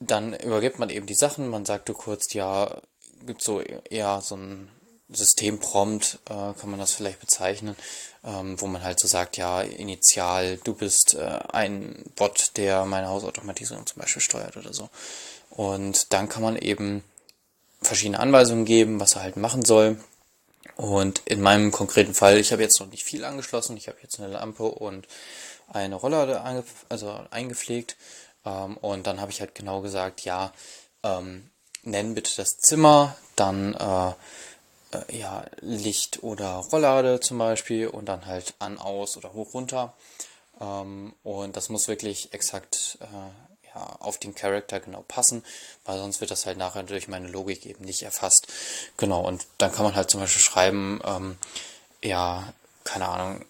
dann 0.00 0.34
übergibt 0.34 0.78
man 0.78 0.90
eben 0.90 1.06
die 1.06 1.14
Sachen, 1.14 1.48
man 1.48 1.66
sagte 1.66 1.92
kurz, 1.92 2.32
ja, 2.32 2.80
gibt 3.26 3.42
so 3.42 3.60
eher 3.60 4.20
so 4.22 4.36
ein 4.36 4.70
Systemprompt, 5.08 6.18
äh, 6.26 6.52
kann 6.58 6.70
man 6.70 6.78
das 6.78 6.94
vielleicht 6.94 7.20
bezeichnen, 7.20 7.76
ähm, 8.24 8.60
wo 8.60 8.66
man 8.66 8.82
halt 8.82 8.98
so 8.98 9.06
sagt, 9.06 9.36
ja, 9.36 9.60
initial, 9.60 10.58
du 10.64 10.74
bist 10.74 11.14
äh, 11.14 11.40
ein 11.52 12.04
Bot, 12.16 12.52
der 12.56 12.84
meine 12.86 13.08
Hausautomatisierung 13.08 13.86
zum 13.86 14.00
Beispiel 14.00 14.22
steuert 14.22 14.56
oder 14.56 14.72
so. 14.72 14.88
Und 15.50 16.12
dann 16.12 16.28
kann 16.28 16.42
man 16.42 16.56
eben 16.56 17.04
verschiedene 17.82 18.18
Anweisungen 18.18 18.64
geben, 18.64 18.98
was 18.98 19.14
er 19.16 19.22
halt 19.22 19.36
machen 19.36 19.64
soll. 19.64 20.00
Und 20.76 21.22
in 21.26 21.40
meinem 21.40 21.70
konkreten 21.70 22.14
Fall, 22.14 22.38
ich 22.38 22.50
habe 22.50 22.62
jetzt 22.62 22.80
noch 22.80 22.88
nicht 22.88 23.04
viel 23.04 23.24
angeschlossen, 23.24 23.76
ich 23.76 23.88
habe 23.88 23.98
jetzt 24.02 24.18
eine 24.18 24.32
Lampe 24.32 24.64
und 24.64 25.06
eine 25.68 25.94
Roller 25.94 26.64
also 26.88 27.20
eingepflegt 27.30 27.96
ähm, 28.44 28.76
und 28.78 29.06
dann 29.06 29.20
habe 29.20 29.30
ich 29.30 29.40
halt 29.40 29.54
genau 29.54 29.80
gesagt, 29.80 30.22
ja, 30.22 30.52
ähm, 31.02 31.50
nenn 31.82 32.14
bitte 32.14 32.32
das 32.36 32.56
Zimmer, 32.56 33.16
dann 33.36 33.74
äh, 33.74 34.12
äh, 34.94 35.16
ja, 35.16 35.44
Licht 35.60 36.22
oder 36.22 36.56
Rolllade 36.56 37.20
zum 37.20 37.38
Beispiel 37.38 37.88
und 37.88 38.06
dann 38.06 38.26
halt 38.26 38.54
an, 38.58 38.78
aus 38.78 39.16
oder 39.16 39.32
hoch, 39.32 39.54
runter. 39.54 39.94
Ähm, 40.60 41.14
und 41.22 41.56
das 41.56 41.68
muss 41.68 41.88
wirklich 41.88 42.32
exakt 42.32 42.98
äh, 43.00 43.66
ja, 43.74 43.96
auf 44.00 44.18
den 44.18 44.34
Charakter 44.34 44.80
genau 44.80 45.04
passen, 45.06 45.44
weil 45.84 45.98
sonst 45.98 46.20
wird 46.20 46.30
das 46.30 46.46
halt 46.46 46.58
nachher 46.58 46.82
durch 46.84 47.08
meine 47.08 47.28
Logik 47.28 47.66
eben 47.66 47.84
nicht 47.84 48.02
erfasst. 48.02 48.46
Genau, 48.96 49.20
und 49.26 49.46
dann 49.58 49.72
kann 49.72 49.84
man 49.84 49.96
halt 49.96 50.10
zum 50.10 50.20
Beispiel 50.20 50.42
schreiben, 50.42 51.00
ähm, 51.04 51.36
ja, 52.02 52.52
keine 52.84 53.08
Ahnung, 53.08 53.44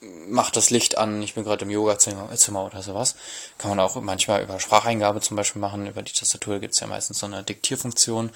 mach 0.00 0.50
das 0.50 0.70
Licht 0.70 0.98
an, 0.98 1.22
ich 1.22 1.34
bin 1.34 1.44
gerade 1.44 1.64
im 1.64 1.70
Yoga-Zimmer 1.70 2.66
oder 2.66 2.82
sowas. 2.82 3.14
Kann 3.58 3.70
man 3.70 3.80
auch 3.80 3.94
manchmal 4.00 4.42
über 4.42 4.58
Spracheingabe 4.58 5.20
zum 5.20 5.36
Beispiel 5.36 5.60
machen. 5.60 5.86
Über 5.86 6.02
die 6.02 6.12
Tastatur 6.12 6.58
gibt's 6.58 6.80
ja 6.80 6.86
meistens 6.86 7.20
so 7.20 7.26
eine 7.26 7.42
Diktierfunktion. 7.42 8.30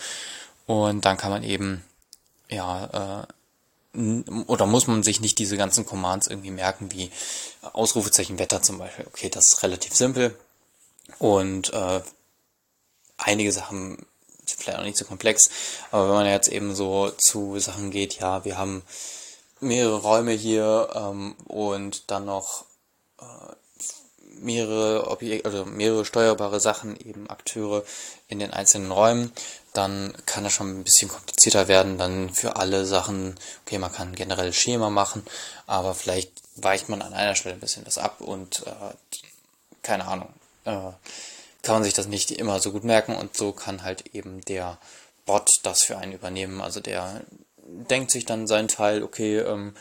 Und 0.66 1.04
dann 1.04 1.16
kann 1.16 1.30
man 1.30 1.42
eben, 1.42 1.84
ja, 2.48 3.24
äh, 3.24 3.26
oder 4.46 4.66
muss 4.66 4.86
man 4.86 5.02
sich 5.02 5.20
nicht 5.20 5.38
diese 5.38 5.56
ganzen 5.56 5.86
Commands 5.86 6.26
irgendwie 6.26 6.50
merken, 6.50 6.92
wie 6.92 7.10
Ausrufezeichen 7.72 8.38
Wetter 8.38 8.60
zum 8.62 8.78
Beispiel. 8.78 9.06
Okay, 9.06 9.30
das 9.30 9.48
ist 9.48 9.62
relativ 9.62 9.94
simpel. 9.94 10.36
Und 11.18 11.72
äh, 11.72 12.02
einige 13.16 13.52
Sachen 13.52 14.04
sind 14.44 14.60
vielleicht 14.60 14.78
auch 14.78 14.84
nicht 14.84 14.98
so 14.98 15.04
komplex. 15.04 15.48
Aber 15.90 16.08
wenn 16.08 16.14
man 16.16 16.26
jetzt 16.26 16.48
eben 16.48 16.74
so 16.74 17.10
zu 17.10 17.58
Sachen 17.58 17.90
geht, 17.90 18.18
ja, 18.18 18.44
wir 18.44 18.58
haben 18.58 18.82
mehrere 19.60 20.02
Räume 20.02 20.32
hier 20.32 20.90
ähm, 20.94 21.34
und 21.46 22.10
dann 22.10 22.26
noch 22.26 22.66
äh, 23.18 23.54
mehrere 24.40 25.08
Objekte, 25.08 25.46
also 25.48 25.64
mehrere 25.64 26.04
steuerbare 26.04 26.60
Sachen, 26.60 26.98
eben 26.98 27.28
Akteure 27.28 27.84
in 28.28 28.38
den 28.38 28.52
einzelnen 28.52 28.90
Räumen, 28.90 29.32
dann 29.72 30.14
kann 30.26 30.44
das 30.44 30.52
schon 30.52 30.80
ein 30.80 30.84
bisschen 30.84 31.08
komplizierter 31.08 31.68
werden, 31.68 31.98
dann 31.98 32.32
für 32.32 32.56
alle 32.56 32.86
Sachen, 32.86 33.36
okay, 33.64 33.78
man 33.78 33.92
kann 33.92 34.14
generell 34.14 34.52
Schema 34.52 34.90
machen, 34.90 35.22
aber 35.66 35.94
vielleicht 35.94 36.32
weicht 36.56 36.88
man 36.88 37.02
an 37.02 37.12
einer 37.12 37.34
Stelle 37.34 37.54
ein 37.54 37.60
bisschen 37.60 37.84
das 37.84 37.98
ab 37.98 38.20
und 38.20 38.64
äh, 38.66 38.94
keine 39.82 40.06
Ahnung, 40.06 40.28
äh, 40.64 40.92
kann 41.62 41.74
man 41.74 41.84
sich 41.84 41.94
das 41.94 42.06
nicht 42.06 42.30
immer 42.30 42.60
so 42.60 42.72
gut 42.72 42.84
merken 42.84 43.14
und 43.14 43.36
so 43.36 43.52
kann 43.52 43.82
halt 43.82 44.14
eben 44.14 44.40
der 44.42 44.78
Bot 45.26 45.50
das 45.64 45.82
für 45.82 45.98
einen 45.98 46.12
übernehmen. 46.12 46.60
Also 46.60 46.80
der 46.80 47.22
denkt 47.66 48.10
sich 48.10 48.24
dann 48.24 48.46
seinen 48.46 48.68
Teil, 48.68 49.02
okay, 49.02 49.38
ähm, 49.38 49.74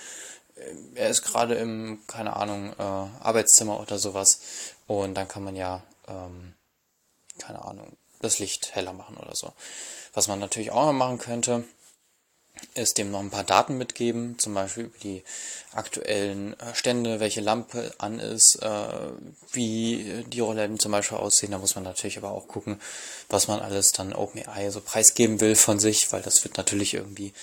er 0.96 1.10
ist 1.10 1.24
gerade 1.24 1.56
im, 1.56 2.00
keine 2.08 2.36
Ahnung, 2.36 2.74
äh, 2.78 2.82
Arbeitszimmer 2.82 3.80
oder 3.80 3.98
sowas 3.98 4.40
und 4.88 5.16
dann 5.16 5.28
kann 5.28 5.44
man 5.44 5.56
ja, 5.56 5.84
ähm, 6.08 6.54
keine 7.40 7.64
Ahnung, 7.64 7.98
das 8.22 8.40
Licht 8.40 8.76
heller 8.76 8.94
machen 8.94 9.18
oder 9.18 9.36
so. 9.36 9.54
Was 10.14 10.28
man 10.28 10.40
natürlich 10.40 10.72
auch 10.72 10.86
noch 10.86 10.94
machen 10.94 11.18
könnte, 11.18 11.66
ist 12.74 12.98
dem 12.98 13.12
noch 13.12 13.20
ein 13.20 13.30
paar 13.30 13.44
Daten 13.44 13.78
mitgeben, 13.78 14.40
zum 14.40 14.54
Beispiel 14.54 14.86
über 14.86 14.98
die 15.00 15.24
aktuellen 15.74 16.60
äh, 16.60 16.74
Stände, 16.74 17.20
welche 17.20 17.42
Lampe 17.42 17.94
an 17.98 18.20
ist, 18.20 18.60
äh, 18.62 19.12
wie 19.52 20.24
die 20.28 20.40
Rollläden 20.40 20.80
zum 20.80 20.92
Beispiel 20.92 21.18
aussehen. 21.18 21.52
Da 21.52 21.58
muss 21.58 21.76
man 21.76 21.84
natürlich 21.84 22.18
aber 22.18 22.32
auch 22.32 22.48
gucken, 22.48 22.80
was 23.30 23.48
man 23.48 23.60
alles 23.60 23.92
dann 23.92 24.14
OpenAI 24.14 24.70
so 24.72 24.82
preisgeben 24.82 25.42
will 25.42 25.56
von 25.56 25.80
sich, 25.80 26.12
weil 26.12 26.22
das 26.22 26.44
wird 26.44 26.58
natürlich 26.58 26.94
irgendwie 26.94 27.34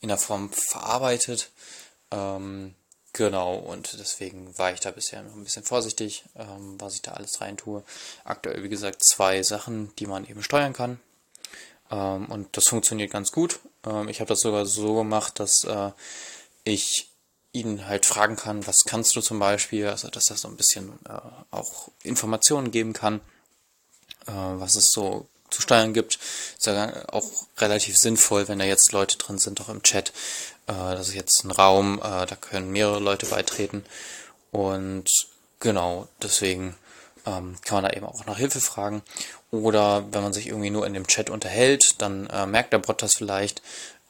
in 0.00 0.08
der 0.08 0.18
Form 0.18 0.50
verarbeitet. 0.52 1.50
Ähm, 2.10 2.74
genau, 3.12 3.56
und 3.56 3.98
deswegen 3.98 4.56
war 4.58 4.72
ich 4.72 4.80
da 4.80 4.90
bisher 4.90 5.22
noch 5.22 5.34
ein 5.34 5.44
bisschen 5.44 5.64
vorsichtig, 5.64 6.24
ähm, 6.36 6.80
was 6.80 6.94
ich 6.94 7.02
da 7.02 7.12
alles 7.12 7.40
rein 7.40 7.56
tue. 7.56 7.82
Aktuell, 8.24 8.62
wie 8.62 8.68
gesagt, 8.68 9.04
zwei 9.04 9.42
Sachen, 9.42 9.94
die 9.96 10.06
man 10.06 10.26
eben 10.26 10.42
steuern 10.42 10.72
kann. 10.72 11.00
Ähm, 11.90 12.26
und 12.26 12.56
das 12.56 12.68
funktioniert 12.68 13.10
ganz 13.10 13.32
gut. 13.32 13.60
Ähm, 13.84 14.08
ich 14.08 14.20
habe 14.20 14.28
das 14.28 14.40
sogar 14.40 14.66
so 14.66 14.94
gemacht, 14.94 15.40
dass 15.40 15.64
äh, 15.64 15.90
ich 16.64 17.10
ihn 17.52 17.86
halt 17.86 18.06
fragen 18.06 18.36
kann, 18.36 18.66
was 18.66 18.84
kannst 18.84 19.16
du 19.16 19.20
zum 19.20 19.38
Beispiel, 19.38 19.86
also 19.86 20.08
dass 20.08 20.30
er 20.30 20.36
so 20.36 20.48
ein 20.48 20.56
bisschen 20.56 20.98
äh, 21.08 21.18
auch 21.50 21.88
Informationen 22.02 22.70
geben 22.70 22.92
kann, 22.92 23.20
äh, 24.26 24.32
was 24.32 24.76
es 24.76 24.90
so 24.90 25.26
zu 25.50 25.62
steuern 25.62 25.94
gibt. 25.94 26.18
Ist 26.56 26.66
ja 26.66 26.92
auch 27.12 27.46
relativ 27.58 27.96
sinnvoll, 27.96 28.48
wenn 28.48 28.58
da 28.58 28.64
jetzt 28.64 28.92
Leute 28.92 29.18
drin 29.18 29.38
sind, 29.38 29.60
auch 29.60 29.68
im 29.68 29.82
Chat. 29.82 30.12
Äh, 30.66 30.72
das 30.72 31.08
ist 31.08 31.14
jetzt 31.14 31.44
ein 31.44 31.50
Raum, 31.50 31.98
äh, 31.98 32.26
da 32.26 32.36
können 32.40 32.70
mehrere 32.70 33.00
Leute 33.00 33.26
beitreten. 33.26 33.84
Und 34.50 35.10
genau, 35.60 36.08
deswegen 36.22 36.74
ähm, 37.26 37.56
kann 37.64 37.82
man 37.82 37.84
da 37.84 37.96
eben 37.96 38.06
auch 38.06 38.24
nach 38.26 38.38
Hilfe 38.38 38.60
fragen. 38.60 39.02
Oder 39.50 40.04
wenn 40.12 40.22
man 40.22 40.32
sich 40.32 40.46
irgendwie 40.46 40.70
nur 40.70 40.86
in 40.86 40.94
dem 40.94 41.06
Chat 41.06 41.30
unterhält, 41.30 42.00
dann 42.02 42.26
äh, 42.28 42.46
merkt 42.46 42.72
der 42.72 42.78
Bot 42.78 43.02
das 43.02 43.14
vielleicht. 43.14 43.62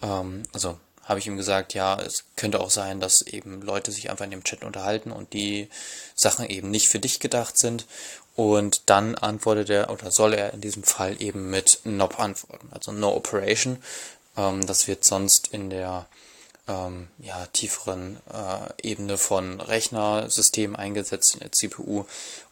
Ähm, 0.02 0.42
also 0.52 0.78
habe 1.08 1.18
ich 1.18 1.26
ihm 1.26 1.38
gesagt, 1.38 1.72
ja, 1.72 1.98
es 2.00 2.24
könnte 2.36 2.60
auch 2.60 2.70
sein, 2.70 3.00
dass 3.00 3.22
eben 3.22 3.62
Leute 3.62 3.90
sich 3.90 4.10
einfach 4.10 4.26
in 4.26 4.30
dem 4.30 4.44
Chat 4.44 4.62
unterhalten 4.62 5.10
und 5.10 5.32
die 5.32 5.68
Sachen 6.14 6.46
eben 6.46 6.70
nicht 6.70 6.88
für 6.88 6.98
dich 6.98 7.18
gedacht 7.18 7.58
sind. 7.58 7.86
Und 8.36 8.82
dann 8.86 9.14
antwortet 9.16 9.70
er 9.70 9.90
oder 9.90 10.12
soll 10.12 10.34
er 10.34 10.52
in 10.52 10.60
diesem 10.60 10.84
Fall 10.84 11.20
eben 11.20 11.48
mit 11.50 11.80
NOP 11.84 12.20
antworten, 12.20 12.68
also 12.70 12.92
No 12.92 13.16
Operation. 13.16 13.82
Ähm, 14.36 14.64
das 14.66 14.86
wird 14.86 15.02
sonst 15.02 15.48
in 15.48 15.70
der 15.70 16.06
ähm, 16.68 17.08
ja, 17.18 17.46
tieferen 17.46 18.18
äh, 18.32 18.88
Ebene 18.88 19.16
von 19.16 19.60
Rechnersystemen 19.60 20.76
eingesetzt 20.76 21.34
in 21.34 21.40
der 21.40 21.52
CPU, 21.52 22.04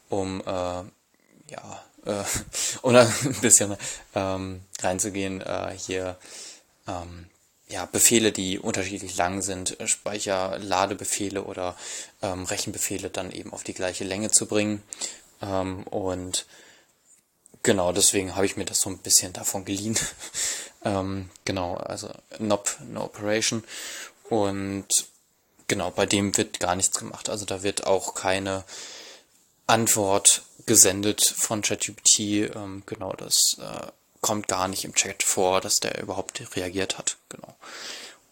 um 0.09 0.41
äh, 0.41 0.43
ja, 0.43 1.83
äh, 2.05 2.23
um 2.81 2.95
ein 2.95 3.13
bisschen 3.41 3.77
ähm, 4.15 4.61
reinzugehen, 4.81 5.41
äh, 5.41 5.73
hier 5.77 6.17
ähm, 6.87 7.27
ja, 7.69 7.85
Befehle, 7.85 8.31
die 8.31 8.59
unterschiedlich 8.59 9.17
lang 9.17 9.41
sind, 9.41 9.77
Speicherladebefehle 9.83 11.43
oder 11.43 11.75
ähm, 12.21 12.45
Rechenbefehle 12.45 13.09
dann 13.09 13.31
eben 13.31 13.51
auf 13.51 13.63
die 13.63 13.73
gleiche 13.73 14.05
Länge 14.05 14.31
zu 14.31 14.45
bringen. 14.45 14.81
Ähm, 15.41 15.83
und 15.83 16.45
genau, 17.63 17.91
deswegen 17.91 18.35
habe 18.35 18.45
ich 18.45 18.55
mir 18.55 18.65
das 18.65 18.79
so 18.79 18.89
ein 18.89 18.99
bisschen 18.99 19.33
davon 19.33 19.65
geliehen. 19.65 19.97
ähm, 20.85 21.29
genau, 21.43 21.75
also 21.75 22.09
NOP, 22.39 22.77
No 22.87 23.03
Operation. 23.03 23.63
Und 24.29 24.87
genau, 25.67 25.91
bei 25.91 26.05
dem 26.05 26.37
wird 26.37 26.61
gar 26.61 26.75
nichts 26.75 26.97
gemacht. 26.97 27.29
Also 27.29 27.45
da 27.45 27.63
wird 27.63 27.85
auch 27.85 28.15
keine 28.15 28.63
Antwort 29.65 30.43
gesendet 30.65 31.21
von 31.21 31.61
ChatGPT. 31.61 32.19
Ähm, 32.55 32.83
genau, 32.85 33.13
das 33.13 33.57
äh, 33.59 33.87
kommt 34.21 34.47
gar 34.47 34.67
nicht 34.67 34.85
im 34.85 34.95
Chat 34.95 35.23
vor, 35.23 35.61
dass 35.61 35.79
der 35.79 36.01
überhaupt 36.01 36.55
reagiert 36.55 36.97
hat. 36.97 37.17
Genau. 37.29 37.55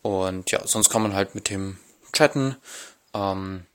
Und 0.01 0.51
ja, 0.51 0.65
sonst 0.67 0.89
kann 0.89 1.01
man 1.01 1.15
halt 1.15 1.35
mit 1.35 1.49
dem 1.49 1.79
chatten. 2.11 2.55
Ähm, 3.13 3.65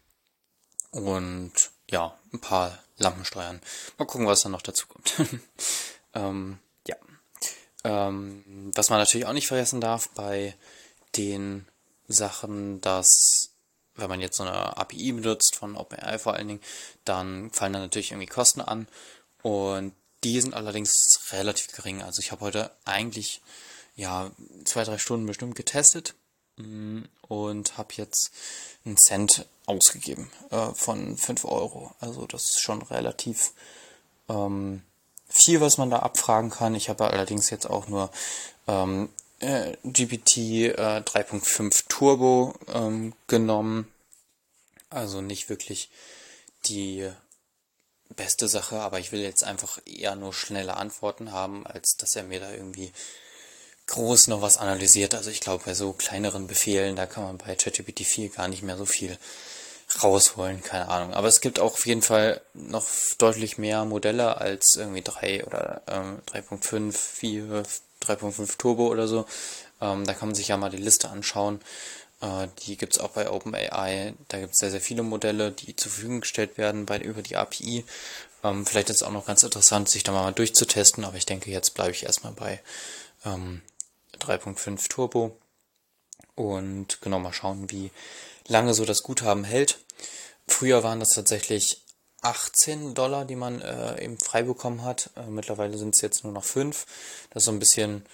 und 0.91 1.53
ja, 1.91 2.17
ein 2.33 2.41
paar 2.41 2.79
Lampen 2.99 3.25
steuern. 3.25 3.61
Mal 3.99 4.05
gucken, 4.05 4.27
was 4.27 4.43
dann 4.43 4.53
noch 4.53 4.63
dazu 4.63 4.87
kommt. 4.87 5.15
ähm, 6.15 6.59
ja. 6.87 6.97
Ähm, 7.85 8.71
was 8.75 8.91
man 8.91 8.99
natürlich 8.99 9.27
auch 9.27 9.33
nicht 9.33 9.49
vergessen 9.49 9.81
darf 9.81 10.09
bei 10.11 10.55
den 11.17 11.67
Sachen, 12.07 12.81
dass 12.81 13.51
wenn 13.95 14.09
man 14.09 14.21
jetzt 14.21 14.37
so 14.37 14.45
eine 14.45 14.77
API 14.77 15.13
benutzt 15.13 15.57
von 15.57 15.77
OpenAI 15.77 16.19
vor 16.19 16.35
allen 16.35 16.49
Dingen, 16.49 16.63
dann 17.05 17.51
fallen 17.51 17.73
da 17.73 17.79
natürlich 17.79 18.13
irgendwie 18.13 18.27
Kosten 18.27 18.61
an 18.61 18.89
und 19.43 19.93
die 20.25 20.41
sind 20.41 20.55
allerdings 20.55 21.21
relativ 21.33 21.73
gering. 21.73 22.03
Also 22.03 22.21
ich 22.21 22.33
habe 22.33 22.43
heute 22.43 22.71
eigentlich 22.85 23.41
ja 23.97 24.31
zwei, 24.65 24.85
drei 24.85 24.99
Stunden 24.99 25.27
bestimmt 25.27 25.55
getestet 25.55 26.15
mm, 26.57 27.03
und 27.29 27.79
habe 27.79 27.95
jetzt 27.97 28.31
einen 28.85 28.97
Cent 28.97 29.47
ausgegeben 29.67 30.31
äh, 30.51 30.73
von 30.75 31.17
5 31.17 31.45
Euro. 31.45 31.95
Also 32.01 32.27
das 32.27 32.45
ist 32.51 32.61
schon 32.61 32.83
relativ 32.83 33.53
ähm, 34.29 34.83
viel, 35.29 35.61
was 35.61 35.79
man 35.79 35.91
da 35.91 36.01
abfragen 36.01 36.51
kann. 36.51 36.75
Ich 36.75 36.89
habe 36.89 37.09
allerdings 37.09 37.51
jetzt 37.51 37.69
auch 37.69 37.89
nur 37.89 38.11
ähm, 38.67 39.09
äh, 39.39 39.77
GPT 39.85 40.37
äh, 40.37 41.03
3.5 41.05 41.85
Turbo 41.89 42.55
ähm, 42.73 43.15
genommen. 43.27 43.91
Also 44.91 45.21
nicht 45.21 45.49
wirklich 45.49 45.89
die 46.67 47.11
beste 48.17 48.49
Sache, 48.49 48.81
aber 48.81 48.99
ich 48.99 49.13
will 49.13 49.21
jetzt 49.21 49.45
einfach 49.45 49.79
eher 49.87 50.17
nur 50.17 50.33
schnelle 50.33 50.77
Antworten 50.77 51.33
haben, 51.33 51.67
als 51.67 51.97
dass 51.97 52.17
er 52.17 52.25
mir 52.25 52.41
da 52.41 52.51
irgendwie 52.51 52.93
groß 53.87 54.29
noch 54.29 54.43
was 54.43 54.57
analysiert. 54.57 55.15
Also 55.15 55.31
ich 55.31 55.41
glaube, 55.41 55.65
bei 55.67 55.75
so 55.75 55.93
kleineren 55.93 56.47
Befehlen, 56.47 56.97
da 56.97 57.07
kann 57.07 57.25
man 57.25 57.39
bei 57.39 57.55
ChatGPT 57.55 58.05
4 58.05 58.31
gar 58.31 58.49
nicht 58.49 58.63
mehr 58.63 58.77
so 58.77 58.87
viel 58.87 59.19
rausholen, 60.03 60.63
keine 60.63 60.89
Ahnung. 60.89 61.15
Aber 61.15 61.29
es 61.29 61.41
gibt 61.41 61.59
auch 61.59 61.73
auf 61.73 61.87
jeden 61.87 62.03
Fall 62.03 62.41
noch 62.55 62.87
deutlich 63.19 63.59
mehr 63.59 63.85
Modelle 63.85 64.39
als 64.39 64.77
irgendwie 64.77 65.03
3 65.03 65.45
oder 65.45 65.83
ähm, 65.89 66.21
3.5, 66.33 66.93
4, 66.93 67.65
3.5 68.03 68.57
Turbo 68.57 68.89
oder 68.89 69.09
so. 69.09 69.27
Ähm, 69.81 70.05
da 70.07 70.15
kann 70.15 70.29
man 70.29 70.35
sich 70.35 70.49
ja 70.49 70.57
mal 70.57 70.71
die 70.71 70.77
Liste 70.77 71.11
anschauen. 71.11 71.61
Äh, 72.21 72.49
die 72.61 72.77
gibt's 72.77 72.99
auch 72.99 73.11
bei 73.11 73.31
OpenAI. 73.31 74.15
Da 74.29 74.39
gibt's 74.39 74.59
sehr, 74.59 74.71
sehr 74.71 74.81
viele 74.81 75.03
Modelle, 75.03 75.53
die 75.53 75.77
zur 75.77 75.91
Verfügung 75.91 76.21
gestellt 76.21 76.59
werden 76.59 76.87
bei, 76.87 76.99
über 76.99 77.23
die 77.23 77.37
API. 77.37 77.85
Ähm, 78.43 78.67
vielleicht 78.67 78.91
ist 78.91 78.97
es 78.97 79.03
auch 79.03 79.13
noch 79.13 79.27
ganz 79.27 79.43
interessant, 79.43 79.89
sich 79.89 80.03
da 80.03 80.13
mal 80.13 80.33
durchzutesten, 80.33 81.05
aber 81.05 81.17
ich 81.17 81.27
denke, 81.27 81.51
jetzt 81.51 81.75
bleibe 81.75 81.93
ich 81.93 82.05
erstmal 82.05 82.33
bei 82.33 82.61
ähm, 83.25 83.63
3.5 84.19 84.89
Turbo. 84.89 85.37
Und 86.35 87.01
genau 87.03 87.19
mal 87.19 87.33
schauen, 87.33 87.71
wie 87.71 87.91
lange 88.47 88.73
so 88.73 88.85
das 88.85 89.03
Guthaben 89.03 89.45
hält. 89.45 89.79
Früher 90.47 90.83
waren 90.83 91.01
das 91.01 91.11
tatsächlich 91.11 91.83
18 92.23 92.95
Dollar, 92.95 93.25
die 93.25 93.37
man 93.37 93.61
äh, 93.61 94.03
eben 94.03 94.19
frei 94.19 94.43
bekommen 94.43 94.85
hat. 94.85 95.11
Äh, 95.17 95.27
mittlerweile 95.27 95.77
sind 95.79 95.95
es 95.95 96.01
jetzt 96.01 96.25
nur 96.25 96.33
noch 96.33 96.45
5. 96.45 96.87
Das 97.31 97.43
ist 97.43 97.45
so 97.47 97.53
ein 97.53 97.59
bisschen, 97.59 98.05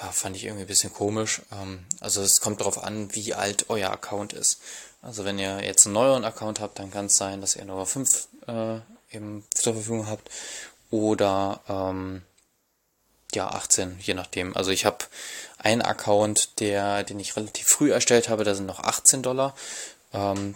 ja, 0.00 0.12
fand 0.12 0.36
ich 0.36 0.44
irgendwie 0.44 0.64
ein 0.64 0.68
bisschen 0.68 0.92
komisch. 0.92 1.42
Ähm, 1.52 1.84
also 2.00 2.22
es 2.22 2.40
kommt 2.40 2.60
darauf 2.60 2.82
an, 2.82 3.14
wie 3.14 3.34
alt 3.34 3.66
euer 3.68 3.90
Account 3.90 4.32
ist. 4.32 4.60
Also 5.02 5.24
wenn 5.24 5.38
ihr 5.38 5.62
jetzt 5.64 5.86
einen 5.86 5.94
neueren 5.94 6.24
Account 6.24 6.60
habt, 6.60 6.78
dann 6.78 6.90
kann 6.90 7.06
es 7.06 7.16
sein, 7.16 7.40
dass 7.40 7.56
ihr 7.56 7.64
nur 7.64 7.86
5 7.86 8.28
äh, 8.46 8.80
eben 9.10 9.44
zur 9.54 9.74
Verfügung 9.74 10.08
habt. 10.08 10.30
Oder 10.90 11.60
ähm, 11.68 12.22
ja, 13.34 13.48
18, 13.48 13.98
je 14.00 14.14
nachdem. 14.14 14.56
Also 14.56 14.70
ich 14.70 14.86
habe 14.86 15.04
einen 15.58 15.82
Account, 15.82 16.60
der, 16.60 17.04
den 17.04 17.20
ich 17.20 17.36
relativ 17.36 17.66
früh 17.66 17.92
erstellt 17.92 18.28
habe, 18.28 18.44
da 18.44 18.54
sind 18.54 18.66
noch 18.66 18.80
18 18.80 19.22
Dollar. 19.22 19.54
Ähm, 20.12 20.54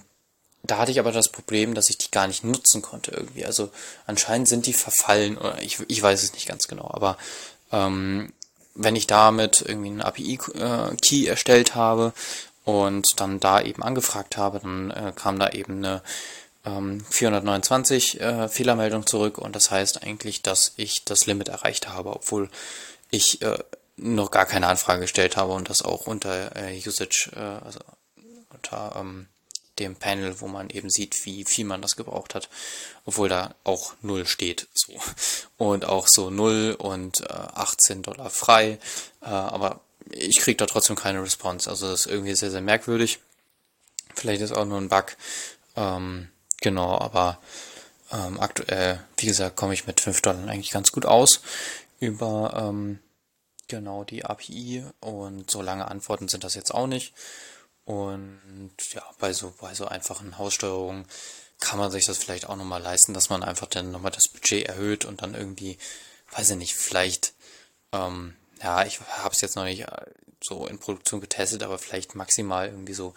da 0.63 0.79
hatte 0.79 0.93
ich 0.93 1.01
aber 1.01 1.13
das 1.13 1.29
Problem, 1.29 1.75
dass 1.75 1.91
ich 1.91 1.99
die 1.99 2.11
gar 2.11 2.29
nicht 2.29 2.45
nutzen 2.45 2.83
konnte 2.83 3.11
irgendwie. 3.11 3.45
Also 3.45 3.71
anscheinend 4.07 4.49
sind 4.49 4.67
die 4.67 4.73
verfallen 4.73 5.37
oder 5.37 5.61
ich, 5.61 5.81
ich 5.89 6.01
weiß 6.01 6.23
es 6.23 6.33
nicht 6.35 6.47
ganz 6.47 6.69
genau. 6.69 6.89
Aber 6.93 7.19
ähm, 7.73 8.33
wenn 8.75 8.97
ich 8.97 9.07
damit 9.07 9.63
irgendwie 9.67 9.91
einen 9.91 10.03
API-Key 10.03 11.25
äh, 11.25 11.29
erstellt 11.29 11.75
habe 11.75 12.13
und 12.65 13.21
dann 13.21 13.41
da 13.41 13.61
eben 13.61 13.83
angefragt 13.83 14.37
habe, 14.37 14.61
dann 14.61 14.91
äh, 14.91 15.13
kam 15.15 15.39
da 15.39 15.51
eben 15.51 15.79
eine 15.79 16.03
ähm, 16.65 17.05
429 17.11 18.21
äh, 18.21 18.49
Fehlermeldung 18.49 19.07
zurück 19.07 19.39
und 19.39 19.57
das 19.57 19.71
heißt 19.71 20.03
eigentlich, 20.03 20.43
dass 20.43 20.73
ich 20.77 21.05
das 21.05 21.27
Limit 21.27 21.49
erreicht 21.49 21.89
habe, 21.89 22.11
obwohl 22.11 22.49
ich 23.11 23.43
äh, 23.43 23.59
noch 23.97 24.31
gar 24.31 24.47
keine 24.47 24.69
Anfrage 24.69 25.03
gestellt 25.03 25.37
habe 25.37 25.53
und 25.53 25.69
das 25.69 25.83
auch 25.83 26.07
unter 26.07 26.57
äh, 26.57 26.81
Usage, 26.87 27.31
äh, 27.35 27.65
also 27.65 27.81
unter 28.51 28.97
ähm, 28.99 29.27
dem 29.79 29.97
Panel, 29.97 30.41
wo 30.41 30.49
man 30.49 30.71
eben 30.71 30.91
sieht, 30.91 31.25
wie 31.25 31.45
viel 31.45 31.65
man 31.65 31.83
das 31.83 31.97
gebraucht 31.97 32.35
hat, 32.35 32.49
obwohl 33.05 33.29
da 33.29 33.55
auch 33.65 33.95
null 34.03 34.27
steht, 34.27 34.69
so. 34.75 34.93
Und 35.57 35.85
auch 35.85 36.07
so 36.09 36.31
null 36.31 36.77
und 36.79 37.21
äh, 37.21 37.33
18 37.33 38.03
Dollar 38.03 38.31
frei, 38.31 38.79
äh, 39.23 39.27
aber 39.27 39.81
ich 40.11 40.39
kriege 40.41 40.57
da 40.57 40.67
trotzdem 40.67 40.97
keine 40.97 41.23
Response, 41.23 41.71
also 41.71 41.89
das 41.91 42.07
ist 42.07 42.13
irgendwie 42.13 42.35
sehr 42.35 42.51
sehr 42.51 42.61
merkwürdig. 42.61 43.19
Vielleicht 44.15 44.43
ist 44.43 44.53
auch 44.53 44.67
nur 44.67 44.79
ein 44.79 44.91
Bug, 44.91 45.17
ähm, 45.77 46.29
genau, 46.61 46.99
aber 46.99 47.39
ähm, 48.13 48.39
aktuell, 48.41 49.03
wie 49.17 49.27
gesagt, 49.27 49.57
komme 49.57 49.73
ich 49.75 49.87
mit 49.87 50.01
5 50.01 50.21
Dollar 50.21 50.49
eigentlich 50.49 50.71
ganz 50.71 50.93
gut 50.93 51.07
aus 51.07 51.41
über 51.99 52.53
ähm, 52.57 52.99
genau 53.69 54.05
die 54.05 54.25
API 54.25 54.85
und 55.01 55.51
so 55.51 55.63
lange 55.63 55.89
Antworten 55.89 56.29
sind 56.29 56.45
das 56.45 56.55
jetzt 56.55 56.75
auch 56.75 56.87
nicht. 56.87 57.15
Und 57.85 58.73
ja, 58.93 59.03
bei 59.19 59.33
so, 59.33 59.53
bei 59.61 59.75
so 59.75 59.87
einfachen 59.87 60.39
Haussteuerungen 60.39 61.07
kann 61.59 61.79
man 61.79 61.91
sich 61.91 62.07
das 62.07 62.19
vielleicht 62.19 62.49
auch 62.49 62.57
nochmal 62.57 62.83
leisten, 62.83 63.15
dass 63.15 63.31
man 63.31 63.43
einfach 63.43 63.67
dann 63.67 63.91
nochmal 63.91 64.13
das 64.13 64.29
Budget 64.29 64.67
erhöht 64.67 65.05
und 65.05 65.23
dann 65.23 65.35
irgendwie, 65.35 65.79
weiß 66.33 66.51
ich 66.51 66.57
nicht, 66.57 66.75
vielleicht, 66.75 67.35
ähm, 67.93 68.37
ja, 68.63 68.85
ich 68.85 69.01
habe 69.01 69.35
es 69.35 69.41
jetzt 69.41 69.57
noch 69.57 69.65
nicht 69.65 69.83
äh, 69.83 70.07
so 70.43 70.67
in 70.67 70.79
Produktion 70.79 71.21
getestet, 71.21 71.63
aber 71.63 71.79
vielleicht 71.79 72.15
maximal 72.15 72.67
irgendwie 72.67 72.95
so 72.95 73.15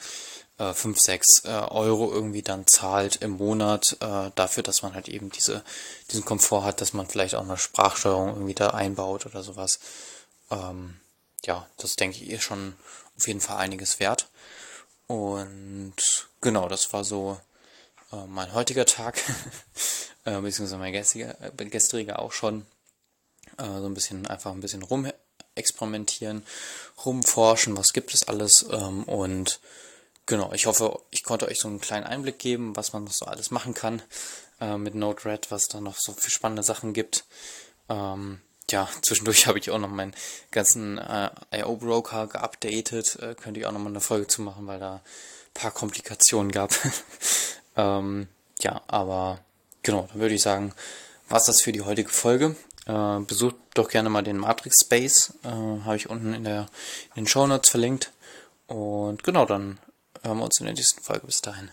äh, 0.58 0.74
5, 0.74 1.00
6 1.00 1.46
äh, 1.46 1.50
Euro 1.50 2.12
irgendwie 2.12 2.42
dann 2.42 2.68
zahlt 2.68 3.18
im 3.18 3.32
Monat 3.32 3.98
äh, 4.00 4.32
dafür, 4.36 4.64
dass 4.64 4.84
man 4.84 4.94
halt 4.94 5.10
eben 5.10 5.32
diese, 5.32 5.64
diesen 6.12 6.26
Komfort 6.26 6.64
hat, 6.64 6.82
dass 6.82 6.94
man 6.94 7.08
vielleicht 7.08 7.36
auch 7.36 7.44
eine 7.44 7.58
Sprachsteuerung 7.58 8.30
irgendwie 8.30 8.56
da 8.56 8.70
einbaut 8.70 9.26
oder 9.26 9.44
sowas. 9.44 9.80
Ähm, 10.52 11.00
ja, 11.46 11.68
das 11.78 11.96
denke 11.96 12.18
ich 12.18 12.30
ist 12.30 12.44
schon 12.44 12.76
auf 13.18 13.28
jeden 13.28 13.42
Fall 13.42 13.58
einiges 13.58 14.00
wert. 14.00 14.30
Und 15.08 15.96
genau, 16.42 16.68
das 16.68 16.92
war 16.94 17.04
so 17.04 17.40
äh, 18.12 18.26
mein 18.28 18.54
heutiger 18.54 18.86
Tag, 18.86 19.22
äh, 20.26 20.40
beziehungsweise 20.40 20.78
mein 20.78 20.94
gestriger, 20.94 21.36
äh, 21.42 21.66
gestriger 21.66 22.20
auch 22.20 22.32
schon. 22.32 22.66
Äh, 23.58 23.66
so 23.66 23.86
ein 23.86 23.94
bisschen, 23.94 24.28
einfach 24.28 24.52
ein 24.52 24.62
bisschen 24.62 24.84
rum 24.84 25.08
experimentieren, 25.56 26.46
rumforschen, 27.06 27.78
was 27.78 27.94
gibt 27.94 28.14
es 28.14 28.28
alles. 28.28 28.66
Ähm, 28.70 29.04
und 29.04 29.60
genau, 30.26 30.52
ich 30.54 30.66
hoffe, 30.66 31.00
ich 31.12 31.24
konnte 31.24 31.48
euch 31.48 31.60
so 31.60 31.68
einen 31.68 31.80
kleinen 31.80 32.06
Einblick 32.06 32.40
geben, 32.40 32.76
was 32.76 32.94
man 32.94 33.08
so 33.08 33.26
alles 33.26 33.52
machen 33.52 33.74
kann 33.74 34.02
äh, 34.60 34.78
mit 34.78 34.96
Node-RED, 34.96 35.52
was 35.52 35.68
da 35.68 35.80
noch 35.80 35.98
so 35.98 36.14
für 36.14 36.30
spannende 36.30 36.64
Sachen 36.64 36.94
gibt. 36.94 37.26
Ähm, 37.90 38.42
ja, 38.72 38.90
zwischendurch 39.02 39.48
habe 39.48 39.60
ich 39.60 39.70
auch 39.72 39.78
noch 39.78 39.90
meinen 39.90 40.16
ganzen 40.52 40.98
äh, 40.98 41.30
IO-Broker 41.52 42.28
geupdatet. 42.28 43.18
Äh, 43.22 43.36
könnte 43.36 43.60
ich 43.60 43.66
auch 43.66 43.72
noch 43.72 43.80
mal 43.80 43.90
eine 43.90 44.02
Folge 44.02 44.28
zu 44.28 44.42
machen, 44.42 44.68
weil 44.68 44.80
da 44.80 44.96
ein 44.96 45.02
paar 45.54 45.72
Komplikationen 45.72 46.52
gab. 46.52 46.72
ähm, 47.76 48.28
ja, 48.60 48.82
aber 48.88 49.40
genau, 49.84 50.08
dann 50.12 50.20
würde 50.20 50.36
ich 50.36 50.42
sagen, 50.42 50.74
was 51.30 51.46
das 51.46 51.62
für 51.62 51.72
die 51.72 51.82
heutige 51.82 52.10
Folge. 52.10 52.56
Äh, 52.86 53.20
besucht 53.22 53.56
doch 53.74 53.90
gerne 53.90 54.10
mal 54.10 54.24
den 54.24 54.38
Matrix 54.38 54.78
Space. 54.84 55.34
Äh, 55.44 55.50
habe 55.50 55.96
ich 55.96 56.10
unten 56.10 56.34
in, 56.34 56.44
der, 56.44 56.68
in 57.16 57.24
den 57.24 57.28
Show 57.28 57.46
Notes 57.46 57.70
verlinkt. 57.70 58.12
Und 58.68 59.24
genau, 59.24 59.46
dann 59.46 59.80
hören 60.24 60.38
wir 60.38 60.46
uns 60.46 60.60
in 60.60 60.66
der 60.66 60.76
nächsten 60.76 61.04
Folge. 61.04 61.28
Bis 61.28 61.42
dahin. 61.42 61.70